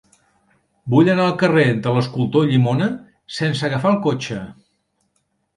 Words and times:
Vull 0.93 1.11
anar 1.13 1.27
al 1.31 1.35
carrer 1.43 1.65
de 1.87 1.93
l'Escultor 1.97 2.47
Llimona 2.53 2.87
sense 3.37 3.69
agafar 3.71 3.93
el 3.97 4.03
cotxe. 4.07 4.43